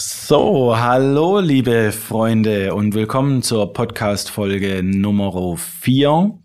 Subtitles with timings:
[0.00, 6.38] So, hallo liebe Freunde und willkommen zur Podcast-Folge Nummer 4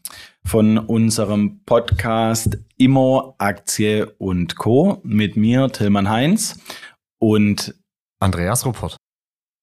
[0.43, 5.01] von unserem Podcast Immo, Aktie und Co.
[5.03, 6.59] mit mir, Tillmann Heinz
[7.19, 7.75] und
[8.19, 8.97] Andreas Ruppert.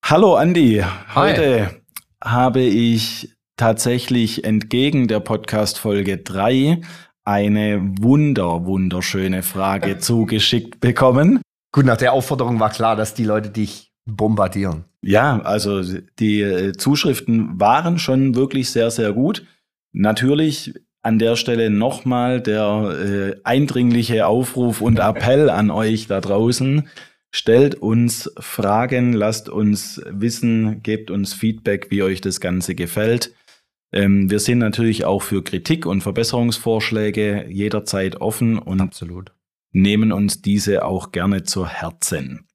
[0.04, 0.84] Hallo Andi,
[1.16, 1.82] heute
[2.22, 6.80] habe ich tatsächlich entgegen der Podcast-Folge 3
[7.24, 11.42] eine wunder, wunderschöne Frage zugeschickt bekommen.
[11.72, 14.84] Gut, nach der Aufforderung war klar, dass die Leute dich bombardieren.
[15.02, 15.82] Ja, also
[16.18, 19.46] die äh, Zuschriften waren schon wirklich sehr, sehr gut.
[19.92, 26.88] Natürlich an der Stelle nochmal der äh, eindringliche Aufruf und Appell an euch da draußen.
[27.32, 33.32] Stellt uns Fragen, lasst uns wissen, gebt uns Feedback, wie euch das Ganze gefällt.
[33.92, 39.32] Ähm, wir sind natürlich auch für Kritik und Verbesserungsvorschläge jederzeit offen und Absolut.
[39.72, 42.46] Nehmen uns diese auch gerne zu Herzen.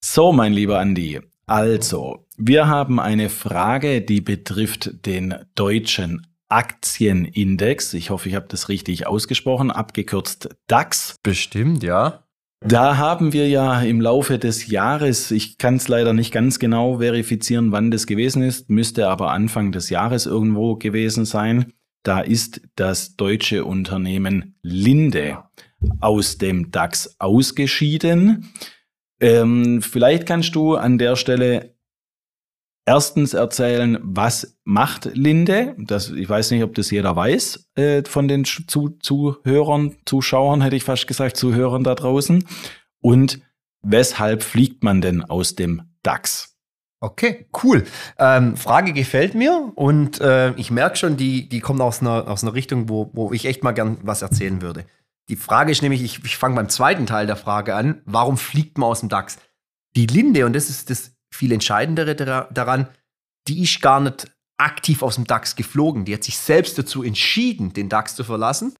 [0.00, 7.94] So, mein lieber Andi, also, wir haben eine Frage, die betrifft den deutschen Aktienindex.
[7.94, 11.16] Ich hoffe, ich habe das richtig ausgesprochen, abgekürzt DAX.
[11.22, 12.24] Bestimmt, ja.
[12.60, 16.98] Da haben wir ja im Laufe des Jahres, ich kann es leider nicht ganz genau
[16.98, 21.72] verifizieren, wann das gewesen ist, müsste aber Anfang des Jahres irgendwo gewesen sein.
[22.02, 25.44] Da ist das deutsche Unternehmen Linde
[26.00, 28.52] aus dem DAX ausgeschieden.
[29.20, 31.74] Ähm, vielleicht kannst du an der Stelle
[32.88, 35.74] erstens erzählen, was macht Linde?
[35.78, 40.76] Das, ich weiß nicht, ob das jeder weiß äh, von den Zu Zuhörern, Zuschauern, hätte
[40.76, 42.44] ich fast gesagt, Zuhörern da draußen.
[43.00, 43.40] Und
[43.82, 46.56] weshalb fliegt man denn aus dem DAX?
[47.00, 47.84] Okay, cool.
[48.18, 52.42] Ähm, Frage gefällt mir und äh, ich merke schon, die, die kommt aus einer, aus
[52.42, 54.84] einer Richtung, wo, wo ich echt mal gern was erzählen würde.
[55.28, 58.78] Die Frage ist nämlich, ich, ich fange beim zweiten Teil der Frage an, warum fliegt
[58.78, 59.38] man aus dem DAX?
[59.94, 62.88] Die Linde, und das ist das viel Entscheidendere daran,
[63.46, 66.04] die ist gar nicht aktiv aus dem DAX geflogen.
[66.04, 68.74] Die hat sich selbst dazu entschieden, den DAX zu verlassen.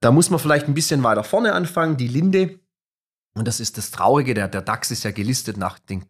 [0.00, 1.96] Da muss man vielleicht ein bisschen weiter vorne anfangen.
[1.96, 2.58] Die Linde,
[3.34, 6.04] und das ist das Traurige, der, der DAX ist ja gelistet nach den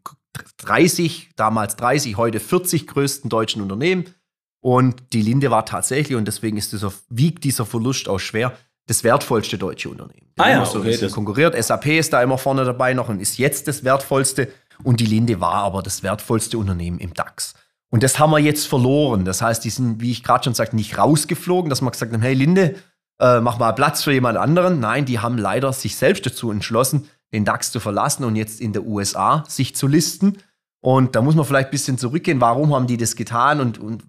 [0.58, 4.14] 30, damals 30, heute 40 größten deutschen Unternehmen.
[4.62, 8.56] Und die Linde war tatsächlich, und deswegen ist dieser, wiegt dieser Verlust auch schwer,
[8.92, 10.28] das wertvollste deutsche Unternehmen.
[10.36, 11.60] Ah ja, so okay, das konkurriert.
[11.62, 14.48] SAP ist da immer vorne dabei noch und ist jetzt das wertvollste.
[14.84, 17.54] Und die Linde war aber das wertvollste Unternehmen im DAX.
[17.90, 19.24] Und das haben wir jetzt verloren.
[19.24, 22.22] Das heißt, die sind, wie ich gerade schon sagte, nicht rausgeflogen, dass man gesagt haben,
[22.22, 22.76] hey Linde,
[23.20, 24.80] äh, mach mal Platz für jemand anderen.
[24.80, 28.72] Nein, die haben leider sich selbst dazu entschlossen, den DAX zu verlassen und jetzt in
[28.72, 30.38] der USA sich zu listen.
[30.80, 32.40] Und da muss man vielleicht ein bisschen zurückgehen.
[32.40, 34.02] Warum haben die das getan und, und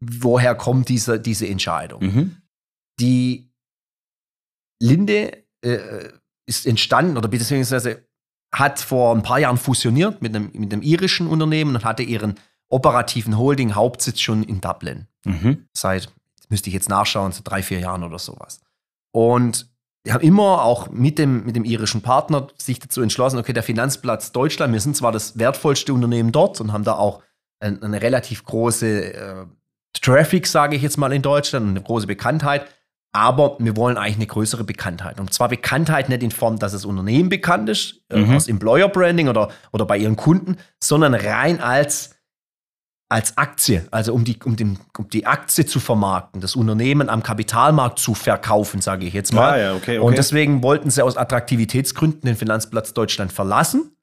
[0.00, 2.02] woher kommt diese, diese Entscheidung?
[2.02, 2.36] Mhm.
[3.00, 3.49] Die
[4.80, 6.08] Linde äh,
[6.46, 8.04] ist entstanden oder beziehungsweise
[8.52, 12.34] hat vor ein paar Jahren fusioniert mit einem, mit einem irischen Unternehmen und hatte ihren
[12.68, 15.06] operativen Holding-Hauptsitz schon in Dublin.
[15.24, 15.68] Mhm.
[15.72, 16.12] Seit,
[16.48, 18.60] müsste ich jetzt nachschauen, so drei, vier Jahren oder sowas.
[19.12, 19.70] Und
[20.06, 23.62] die haben immer auch mit dem, mit dem irischen Partner sich dazu entschlossen, okay, der
[23.62, 27.22] Finanzplatz Deutschland, wir sind zwar das wertvollste Unternehmen dort und haben da auch
[27.60, 29.46] eine, eine relativ große äh,
[30.00, 32.66] Traffic, sage ich jetzt mal in Deutschland, eine große Bekanntheit,
[33.12, 35.18] aber wir wollen eigentlich eine größere Bekanntheit.
[35.18, 38.36] Und zwar Bekanntheit nicht in Form, dass das Unternehmen bekannt ist, äh, mhm.
[38.36, 42.10] aus Employer Branding oder, oder bei ihren Kunden, sondern rein als,
[43.08, 47.24] als Aktie, also um die, um, den, um die Aktie zu vermarkten, das Unternehmen am
[47.24, 49.50] Kapitalmarkt zu verkaufen, sage ich jetzt mal.
[49.50, 49.98] Ah, ja, okay, okay.
[49.98, 53.96] Und deswegen wollten sie aus Attraktivitätsgründen den Finanzplatz Deutschland verlassen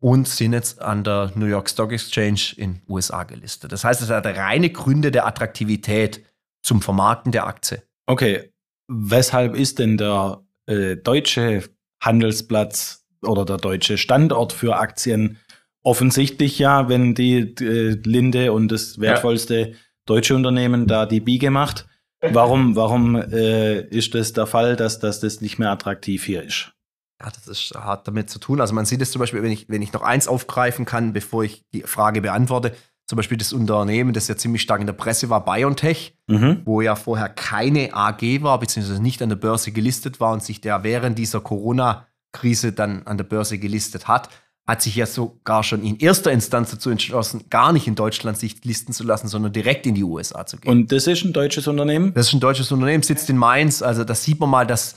[0.00, 3.72] und sind jetzt an der New York Stock Exchange in USA gelistet.
[3.72, 6.24] Das heißt, es hat reine Gründe der Attraktivität
[6.62, 7.82] zum Vermarkten der Aktie.
[8.06, 8.53] Okay,
[8.88, 11.64] weshalb ist denn der äh, deutsche
[12.00, 15.38] Handelsplatz oder der deutsche Standort für Aktien
[15.82, 19.76] offensichtlich ja, wenn die äh, Linde und das wertvollste ja.
[20.06, 21.86] deutsche Unternehmen da die Biege macht.
[22.20, 26.72] Warum, warum äh, ist das der Fall, dass, dass das nicht mehr attraktiv hier ist?
[27.20, 28.60] Ja, das ist hart damit zu tun.
[28.60, 31.44] Also man sieht es zum Beispiel, wenn ich, wenn ich noch eins aufgreifen kann, bevor
[31.44, 32.74] ich die Frage beantworte
[33.14, 36.62] zum Beispiel das Unternehmen, das ja ziemlich stark in der Presse war, BioNTech, mhm.
[36.64, 40.60] wo ja vorher keine AG war, beziehungsweise nicht an der Börse gelistet war und sich
[40.60, 44.30] der während dieser Corona-Krise dann an der Börse gelistet hat,
[44.66, 48.64] hat sich ja sogar schon in erster Instanz dazu entschlossen, gar nicht in Deutschland sich
[48.64, 50.72] listen zu lassen, sondern direkt in die USA zu gehen.
[50.72, 52.14] Und das ist ein deutsches Unternehmen?
[52.14, 53.80] Das ist ein deutsches Unternehmen, sitzt in Mainz.
[53.80, 54.96] Also da sieht man mal, dass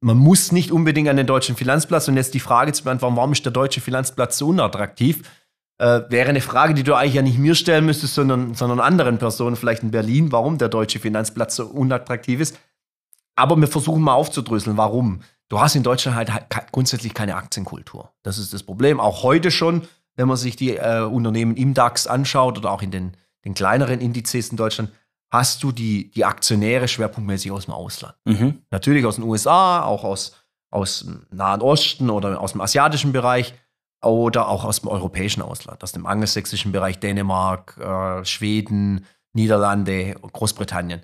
[0.00, 2.08] man muss nicht unbedingt an den deutschen Finanzplatz.
[2.08, 5.22] Und jetzt die Frage zu beantworten, warum ist der deutsche Finanzplatz so unattraktiv?
[5.78, 9.18] Äh, wäre eine Frage, die du eigentlich ja nicht mir stellen müsstest, sondern, sondern anderen
[9.18, 12.58] Personen, vielleicht in Berlin, warum der deutsche Finanzplatz so unattraktiv ist.
[13.36, 15.20] Aber wir versuchen mal aufzudröseln, warum.
[15.48, 18.10] du hast in Deutschland halt grundsätzlich keine Aktienkultur.
[18.24, 18.98] Das ist das Problem.
[18.98, 19.82] Auch heute schon,
[20.16, 23.12] wenn man sich die äh, Unternehmen im DAX anschaut oder auch in den,
[23.44, 24.90] den kleineren Indizes in Deutschland,
[25.30, 28.14] hast du die, die Aktionäre schwerpunktmäßig aus dem Ausland.
[28.24, 28.62] Mhm.
[28.72, 30.34] Natürlich aus den USA, auch aus,
[30.70, 33.54] aus dem Nahen Osten oder aus dem asiatischen Bereich
[34.02, 41.02] oder auch aus dem europäischen Ausland, aus dem angelsächsischen Bereich Dänemark, äh, Schweden, Niederlande, Großbritannien,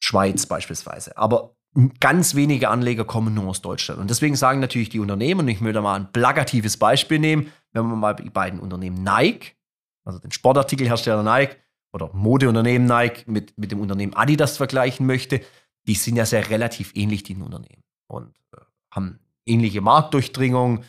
[0.00, 1.16] Schweiz beispielsweise.
[1.16, 1.56] Aber
[2.00, 4.00] ganz wenige Anleger kommen nur aus Deutschland.
[4.00, 7.52] Und deswegen sagen natürlich die Unternehmen, und ich will da mal ein plakatives Beispiel nehmen,
[7.72, 9.56] wenn man mal die beiden Unternehmen Nike,
[10.04, 11.56] also den Sportartikelhersteller Nike
[11.92, 15.40] oder Modeunternehmen Nike mit, mit dem Unternehmen Adidas vergleichen möchte,
[15.86, 17.82] die sind ja sehr relativ ähnlich, die Unternehmen.
[18.08, 18.60] Und äh,
[18.90, 20.84] haben ähnliche Marktdurchdringung,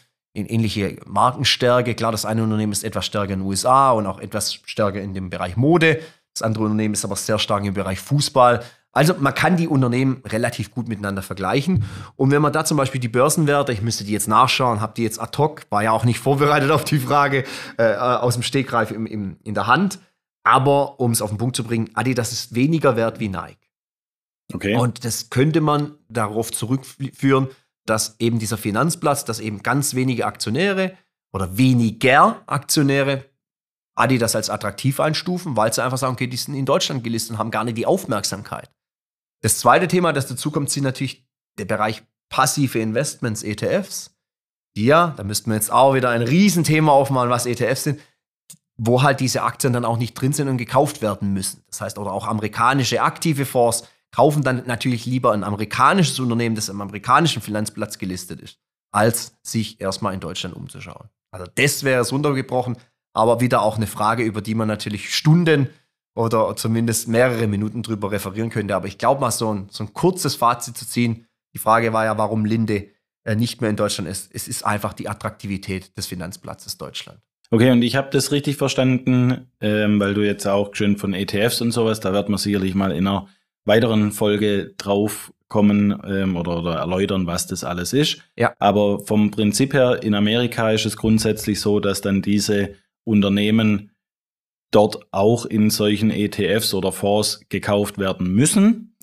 [0.45, 1.95] ähnliche Markenstärke.
[1.95, 5.13] Klar, das eine Unternehmen ist etwas stärker in den USA und auch etwas stärker in
[5.13, 5.99] dem Bereich Mode.
[6.33, 8.63] Das andere Unternehmen ist aber sehr stark im Bereich Fußball.
[8.91, 11.85] Also man kann die Unternehmen relativ gut miteinander vergleichen.
[12.15, 15.03] Und wenn man da zum Beispiel die Börsenwerte, ich müsste die jetzt nachschauen, habe die
[15.03, 17.43] jetzt ad hoc, war ja auch nicht vorbereitet auf die Frage,
[17.77, 19.99] äh, aus dem Stegreif im, im, in der Hand.
[20.43, 23.67] Aber um es auf den Punkt zu bringen, Adidas ist weniger wert wie Nike.
[24.53, 24.75] Okay.
[24.75, 27.49] Und das könnte man darauf zurückführen,
[27.89, 30.95] dass eben dieser Finanzplatz, dass eben ganz wenige Aktionäre
[31.33, 33.25] oder weniger Aktionäre
[33.95, 37.37] Adidas als attraktiv einstufen, weil sie einfach sagen, okay, die sind in Deutschland gelistet und
[37.39, 38.69] haben gar nicht die Aufmerksamkeit.
[39.41, 44.15] Das zweite Thema, das dazu kommt, sind natürlich der Bereich passive Investments, ETFs.
[44.77, 47.99] Ja, da müssten wir jetzt auch wieder ein Riesenthema aufmalen, was ETFs sind,
[48.77, 51.63] wo halt diese Aktien dann auch nicht drin sind und gekauft werden müssen.
[51.67, 56.71] Das heißt, oder auch amerikanische aktive Fonds kaufen dann natürlich lieber ein amerikanisches Unternehmen, das
[56.71, 58.57] am amerikanischen Finanzplatz gelistet ist,
[58.91, 61.09] als sich erstmal in Deutschland umzuschauen.
[61.29, 62.77] Also das wäre es runtergebrochen,
[63.13, 65.69] aber wieder auch eine Frage, über die man natürlich Stunden
[66.15, 68.75] oder zumindest mehrere Minuten drüber referieren könnte.
[68.75, 71.27] Aber ich glaube mal, so ein, so ein kurzes Fazit zu ziehen.
[71.53, 72.87] Die Frage war ja, warum Linde
[73.23, 74.31] äh, nicht mehr in Deutschland ist.
[74.33, 77.19] Es ist einfach die Attraktivität des Finanzplatzes Deutschland.
[77.51, 81.61] Okay, und ich habe das richtig verstanden, ähm, weil du jetzt auch schön von ETFs
[81.61, 83.27] und sowas, da wird man sicherlich mal in einer
[83.67, 88.21] weiteren Folge drauf kommen ähm, oder, oder erläutern, was das alles ist.
[88.35, 88.53] Ja.
[88.59, 93.91] Aber vom Prinzip her, in Amerika ist es grundsätzlich so, dass dann diese Unternehmen
[94.71, 98.95] dort auch in solchen ETFs oder Fonds gekauft werden müssen,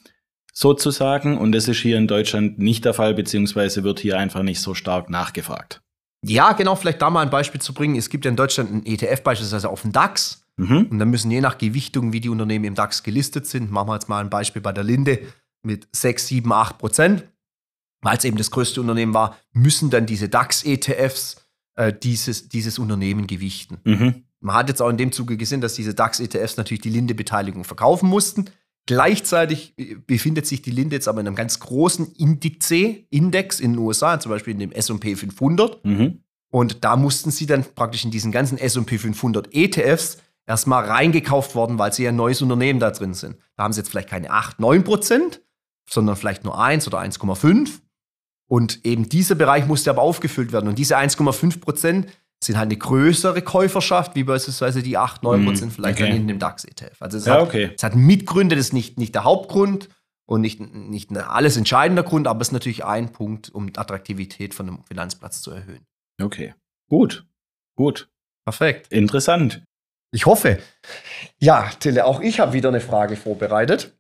[0.52, 1.38] sozusagen.
[1.38, 4.74] Und das ist hier in Deutschland nicht der Fall, beziehungsweise wird hier einfach nicht so
[4.74, 5.80] stark nachgefragt.
[6.22, 7.96] Ja, genau, vielleicht da mal ein Beispiel zu bringen.
[7.96, 10.43] Es gibt ja in Deutschland einen ETF beispielsweise auf dem DAX.
[10.56, 10.86] Mhm.
[10.90, 13.94] Und dann müssen je nach Gewichtung, wie die Unternehmen im DAX gelistet sind, machen wir
[13.94, 15.20] jetzt mal ein Beispiel bei der Linde
[15.62, 17.24] mit 6, 7, 8 Prozent.
[18.02, 21.44] Weil es eben das größte Unternehmen war, müssen dann diese DAX-ETFs
[21.76, 23.78] äh, dieses, dieses Unternehmen gewichten.
[23.84, 24.24] Mhm.
[24.40, 28.08] Man hat jetzt auch in dem Zuge gesehen, dass diese DAX-ETFs natürlich die Linde-Beteiligung verkaufen
[28.08, 28.50] mussten.
[28.86, 33.78] Gleichzeitig äh, befindet sich die Linde jetzt aber in einem ganz großen Indice-Index in den
[33.78, 35.84] USA, zum Beispiel in dem S&P 500.
[35.84, 36.20] Mhm.
[36.50, 41.78] Und da mussten sie dann praktisch in diesen ganzen S&P 500 ETFs erstmal reingekauft worden,
[41.78, 43.36] weil sie ein neues Unternehmen da drin sind.
[43.56, 45.42] Da haben sie jetzt vielleicht keine 8, 9 Prozent,
[45.88, 47.80] sondern vielleicht nur 1 oder 1,5.
[48.46, 50.68] Und eben dieser Bereich musste aber aufgefüllt werden.
[50.68, 52.08] Und diese 1,5 Prozent
[52.42, 56.14] sind halt eine größere Käuferschaft, wie beispielsweise die 8, 9 Prozent mm, vielleicht okay.
[56.14, 57.00] in dem DAX-ETF.
[57.00, 57.72] Also es, ja, hat, okay.
[57.74, 59.88] es hat Mitgründe, das ist nicht, nicht der Hauptgrund
[60.26, 63.78] und nicht, nicht ein alles entscheidender Grund, aber es ist natürlich ein Punkt, um die
[63.78, 65.86] Attraktivität von einem Finanzplatz zu erhöhen.
[66.22, 66.54] Okay,
[66.88, 67.26] gut,
[67.76, 68.10] gut.
[68.44, 68.92] Perfekt.
[68.92, 69.64] Interessant.
[70.14, 70.60] Ich hoffe.
[71.40, 73.98] Ja, Tille, auch ich habe wieder eine Frage vorbereitet.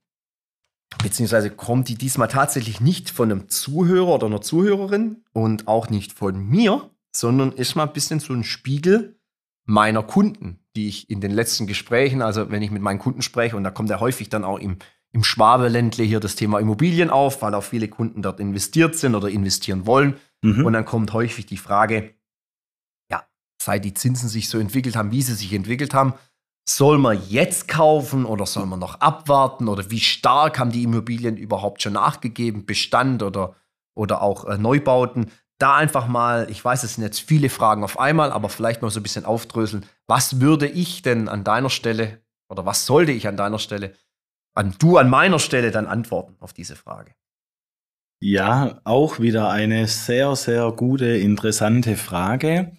[1.02, 6.12] Beziehungsweise kommt die diesmal tatsächlich nicht von einem Zuhörer oder einer Zuhörerin und auch nicht
[6.12, 9.18] von mir, sondern ist mal ein bisschen so ein Spiegel
[9.64, 13.56] meiner Kunden, die ich in den letzten Gesprächen, also wenn ich mit meinen Kunden spreche,
[13.56, 14.78] und da kommt ja häufig dann auch im,
[15.10, 19.28] im Schwabeländle hier das Thema Immobilien auf, weil auch viele Kunden dort investiert sind oder
[19.30, 20.14] investieren wollen.
[20.42, 20.64] Mhm.
[20.64, 22.13] Und dann kommt häufig die Frage,
[23.64, 26.14] seit die Zinsen sich so entwickelt haben, wie sie sich entwickelt haben,
[26.68, 31.36] soll man jetzt kaufen oder soll man noch abwarten oder wie stark haben die Immobilien
[31.36, 33.56] überhaupt schon nachgegeben, Bestand oder,
[33.94, 35.30] oder auch äh, Neubauten?
[35.58, 38.90] da einfach mal, ich weiß, es sind jetzt viele Fragen auf einmal, aber vielleicht mal
[38.90, 39.86] so ein bisschen aufdröseln.
[40.06, 43.94] Was würde ich denn an deiner Stelle oder was sollte ich an deiner Stelle,
[44.54, 47.14] an du an meiner Stelle dann antworten auf diese Frage?
[48.20, 52.76] Ja, auch wieder eine sehr, sehr gute, interessante Frage.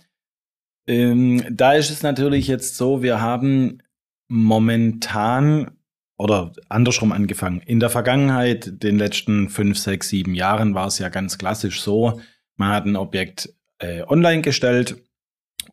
[0.87, 3.81] Ähm, da ist es natürlich jetzt so, wir haben
[4.27, 5.71] momentan
[6.17, 7.61] oder andersrum angefangen.
[7.61, 12.21] In der Vergangenheit, den letzten fünf, sechs, sieben Jahren, war es ja ganz klassisch so,
[12.55, 14.95] man hat ein Objekt äh, online gestellt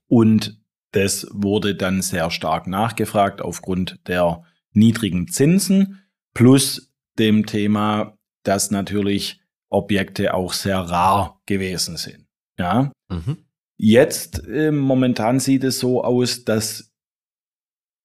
[0.08, 4.42] und das wurde dann sehr stark nachgefragt aufgrund der
[4.72, 6.02] niedrigen Zinsen
[6.34, 12.26] plus dem Thema, dass natürlich Objekte auch sehr rar gewesen sind.
[12.58, 12.92] Ja.
[13.08, 13.38] Mhm.
[13.84, 16.94] Jetzt äh, momentan sieht es so aus, dass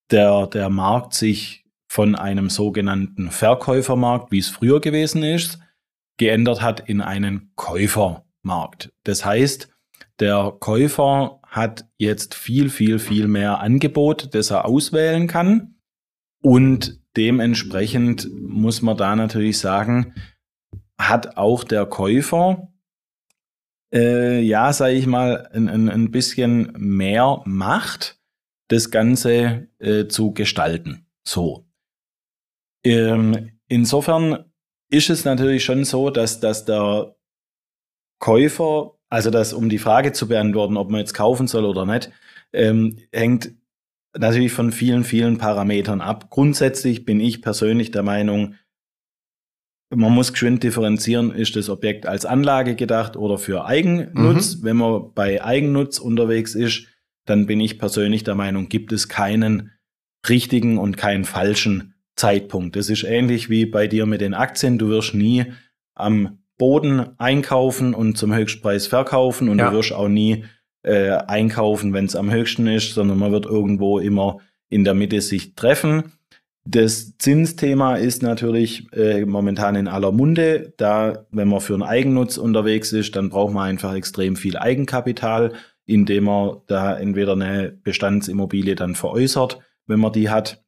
[0.09, 5.59] der, der Markt sich von einem sogenannten Verkäufermarkt, wie es früher gewesen ist,
[6.17, 8.91] geändert hat in einen Käufermarkt.
[9.03, 9.69] Das heißt,
[10.19, 15.75] der Käufer hat jetzt viel, viel, viel mehr Angebot, das er auswählen kann.
[16.41, 20.15] Und dementsprechend muss man da natürlich sagen,
[20.97, 22.67] hat auch der Käufer,
[23.93, 28.19] äh, ja, sage ich mal, ein, ein, ein bisschen mehr Macht,
[28.69, 31.05] das Ganze äh, zu gestalten.
[31.25, 31.65] So.
[32.83, 34.45] Ähm, insofern
[34.89, 37.15] ist es natürlich schon so, dass, dass der
[38.19, 42.11] Käufer, also das, um die Frage zu beantworten, ob man jetzt kaufen soll oder nicht,
[42.53, 43.53] ähm, hängt
[44.17, 46.29] natürlich von vielen, vielen Parametern ab.
[46.29, 48.55] Grundsätzlich bin ich persönlich der Meinung,
[49.89, 54.57] man muss geschwind differenzieren, ist das Objekt als Anlage gedacht oder für Eigennutz.
[54.57, 54.63] Mhm.
[54.63, 56.87] Wenn man bei Eigennutz unterwegs ist,
[57.25, 59.71] dann bin ich persönlich der Meinung, gibt es keinen
[60.27, 62.75] richtigen und keinen falschen Zeitpunkt.
[62.75, 64.77] Das ist ähnlich wie bei dir mit den Aktien.
[64.77, 65.45] Du wirst nie
[65.93, 69.69] am Boden einkaufen und zum Höchstpreis verkaufen und ja.
[69.69, 70.45] du wirst auch nie
[70.83, 74.39] äh, einkaufen, wenn es am höchsten ist, sondern man wird irgendwo immer
[74.69, 76.13] in der Mitte sich treffen.
[76.69, 80.73] Das Zinsthema ist natürlich äh, momentan in aller Munde.
[80.75, 85.53] Da, wenn man für einen Eigennutz unterwegs ist, dann braucht man einfach extrem viel Eigenkapital,
[85.85, 90.65] indem man da entweder eine Bestandsimmobilie dann veräußert, wenn man die hat,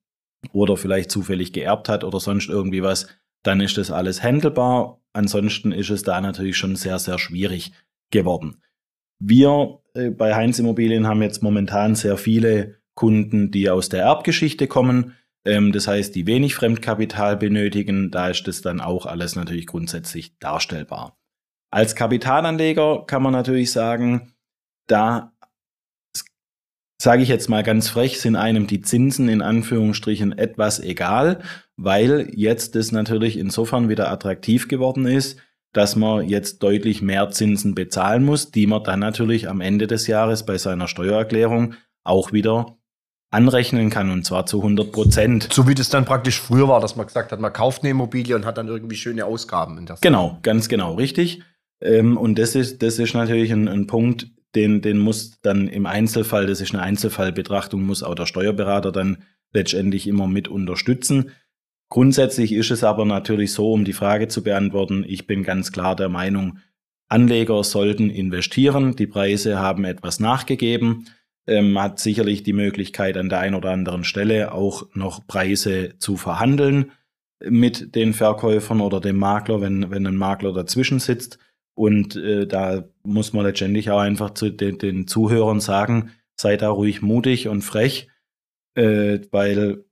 [0.53, 3.07] oder vielleicht zufällig geerbt hat oder sonst irgendwie was,
[3.43, 5.01] dann ist das alles handelbar.
[5.11, 7.73] Ansonsten ist es da natürlich schon sehr, sehr schwierig
[8.09, 8.61] geworden.
[9.19, 14.67] Wir äh, bei Heinz Immobilien haben jetzt momentan sehr viele Kunden, die aus der Erbgeschichte
[14.67, 15.15] kommen.
[15.45, 18.11] Ähm, das heißt, die wenig Fremdkapital benötigen.
[18.11, 21.17] Da ist das dann auch alles natürlich grundsätzlich darstellbar.
[21.71, 24.33] Als Kapitalanleger kann man natürlich sagen,
[24.87, 25.33] da
[27.01, 31.41] sage ich jetzt mal ganz frech, sind einem die Zinsen in Anführungsstrichen etwas egal,
[31.77, 35.39] weil jetzt das natürlich insofern wieder attraktiv geworden ist,
[35.71, 40.07] dass man jetzt deutlich mehr Zinsen bezahlen muss, die man dann natürlich am Ende des
[40.07, 42.78] Jahres bei seiner Steuererklärung auch wieder
[43.31, 45.49] anrechnen kann und zwar zu 100 Prozent.
[45.51, 48.35] So wie das dann praktisch früher war, dass man gesagt hat, man kauft eine Immobilie
[48.35, 49.77] und hat dann irgendwie schöne Ausgaben.
[49.77, 51.41] In das genau, ganz genau, richtig.
[51.81, 55.85] Ähm, und das ist, das ist natürlich ein, ein Punkt, den, den muss dann im
[55.85, 61.31] Einzelfall, das ist eine Einzelfallbetrachtung, muss auch der Steuerberater dann letztendlich immer mit unterstützen.
[61.89, 65.95] Grundsätzlich ist es aber natürlich so, um die Frage zu beantworten, ich bin ganz klar
[65.95, 66.59] der Meinung,
[67.09, 68.95] Anleger sollten investieren.
[68.95, 71.07] Die Preise haben etwas nachgegeben.
[71.49, 76.15] Ähm, hat sicherlich die Möglichkeit, an der einen oder anderen Stelle auch noch Preise zu
[76.15, 76.91] verhandeln
[77.43, 81.39] mit den Verkäufern oder dem Makler, wenn, wenn ein Makler dazwischen sitzt.
[81.73, 86.69] Und äh, da muss man letztendlich auch einfach zu den, den Zuhörern sagen, seid da
[86.69, 88.09] ruhig mutig und frech,
[88.75, 89.85] äh, weil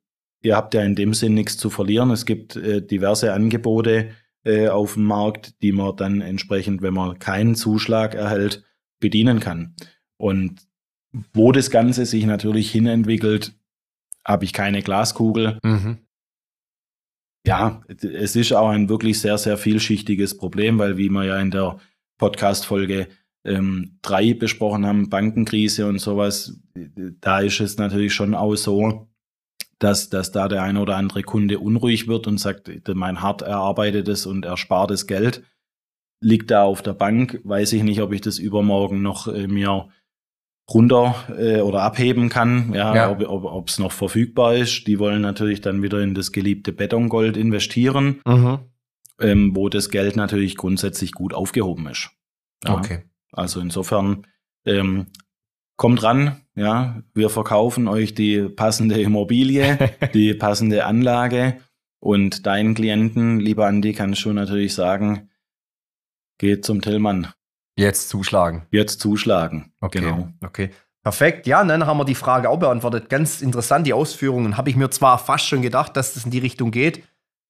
[0.43, 2.11] ihr habt ja in dem Sinn nichts zu verlieren.
[2.11, 4.09] Es gibt äh, diverse Angebote
[4.43, 8.63] äh, auf dem Markt, die man dann entsprechend, wenn man keinen Zuschlag erhält,
[8.99, 9.75] bedienen kann.
[10.17, 10.67] Und
[11.33, 13.55] wo das Ganze sich natürlich hinentwickelt,
[14.25, 15.59] habe ich keine Glaskugel.
[15.63, 15.99] Mhm.
[17.45, 21.51] Ja, es ist auch ein wirklich sehr, sehr vielschichtiges Problem, weil wie wir ja in
[21.51, 21.79] der
[22.17, 23.07] Podcast-Folge
[23.45, 26.59] ähm, drei besprochen haben, Bankenkrise und sowas,
[27.21, 29.07] da ist es natürlich schon auch so,
[29.79, 34.25] dass, dass da der ein oder andere Kunde unruhig wird und sagt, mein hart erarbeitetes
[34.25, 35.43] und erspartes Geld
[36.19, 39.87] liegt da auf der Bank, weiß ich nicht, ob ich das übermorgen noch äh, mir
[40.69, 43.29] runter äh, oder abheben kann, ja, ja.
[43.29, 44.85] ob es noch verfügbar ist.
[44.87, 48.59] Die wollen natürlich dann wieder in das geliebte Betongold investieren, mhm.
[49.19, 52.09] ähm, wo das Geld natürlich grundsätzlich gut aufgehoben ist.
[52.65, 52.75] Ja.
[52.77, 53.03] Okay.
[53.31, 54.27] Also insofern
[54.65, 55.07] ähm,
[55.77, 59.77] kommt ran, ja, wir verkaufen euch die passende Immobilie,
[60.13, 61.61] die passende Anlage
[61.99, 65.29] und deinen Klienten, lieber Andi, kannst du natürlich sagen,
[66.37, 67.27] geht zum Tillmann.
[67.77, 68.65] Jetzt zuschlagen.
[68.71, 69.71] Jetzt zuschlagen.
[69.79, 69.99] Okay.
[69.99, 70.29] Genau.
[70.43, 70.71] Okay.
[71.03, 71.47] Perfekt.
[71.47, 73.09] Ja, dann haben wir die Frage auch beantwortet.
[73.09, 74.57] Ganz interessant, die Ausführungen.
[74.57, 77.03] Habe ich mir zwar fast schon gedacht, dass das in die Richtung geht,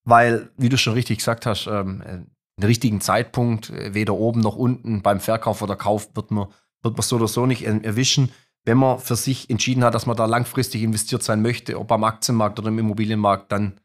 [0.04, 2.20] weil, wie du schon richtig gesagt hast, ähm, äh,
[2.60, 6.48] den richtigen Zeitpunkt, äh, weder oben noch unten beim Verkauf oder Kauf wird man,
[6.84, 8.32] wird man so oder so nicht erwischen
[8.68, 12.04] wenn man für sich entschieden hat, dass man da langfristig investiert sein möchte, ob am
[12.04, 13.80] Aktienmarkt oder im Immobilienmarkt, dann.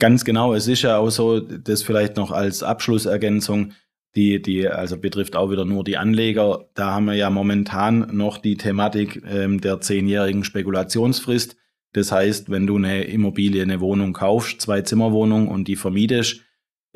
[0.00, 0.54] Ganz genau.
[0.54, 3.72] Es ist ja auch so, das vielleicht noch als Abschlussergänzung,
[4.18, 6.64] die, die also betrifft auch wieder nur die Anleger.
[6.74, 11.56] Da haben wir ja momentan noch die Thematik ähm, der zehnjährigen Spekulationsfrist.
[11.92, 16.42] Das heißt, wenn du eine Immobilie, eine Wohnung kaufst, zwei Zimmerwohnung und die vermietest,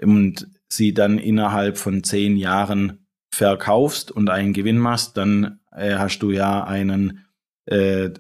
[0.03, 6.19] und sie dann innerhalb von zehn Jahren verkaufst und einen Gewinn machst, dann äh, hast
[6.21, 7.25] du ja einen,
[7.67, 8.11] äh,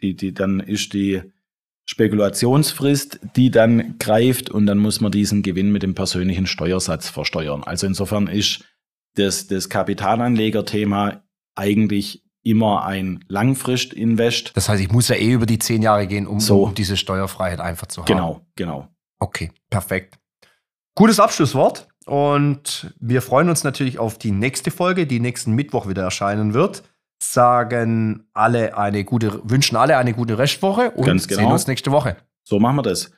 [0.00, 1.20] die, die, dann ist die
[1.86, 7.62] Spekulationsfrist, die dann greift und dann muss man diesen Gewinn mit dem persönlichen Steuersatz versteuern.
[7.62, 8.64] Also insofern ist
[9.16, 11.22] das, das Kapitalanlegerthema
[11.54, 14.52] eigentlich immer ein Langfrist-Invest.
[14.54, 16.64] Das heißt, ich muss ja eh über die zehn Jahre gehen, um, so.
[16.64, 18.06] um diese Steuerfreiheit einfach zu haben.
[18.06, 18.88] Genau, genau.
[19.18, 20.18] Okay, perfekt.
[20.94, 21.88] Gutes Abschlusswort.
[22.06, 26.82] Und wir freuen uns natürlich auf die nächste Folge, die nächsten Mittwoch wieder erscheinen wird.
[27.22, 31.40] Sagen alle eine gute, wünschen alle eine gute Restwoche und genau.
[31.40, 32.16] sehen uns nächste Woche.
[32.42, 33.12] So machen wir das.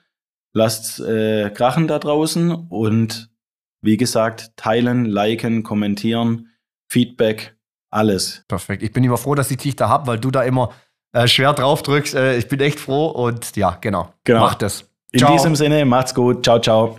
[0.53, 3.31] Lasst äh, krachen da draußen und
[3.83, 6.49] wie gesagt, teilen, liken, kommentieren,
[6.88, 7.57] Feedback,
[7.91, 8.45] alles.
[8.49, 8.83] Perfekt.
[8.83, 10.71] Ich bin immer froh, dass ich dich da habe, weil du da immer
[11.12, 12.15] äh, schwer drauf drückst.
[12.15, 14.12] Äh, ich bin echt froh und ja, genau.
[14.25, 14.41] genau.
[14.41, 14.85] Macht das.
[15.12, 16.45] In diesem Sinne, macht's gut.
[16.45, 16.99] Ciao, ciao.